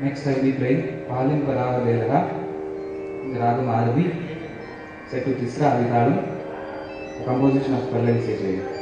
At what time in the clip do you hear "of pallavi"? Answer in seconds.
7.72-8.20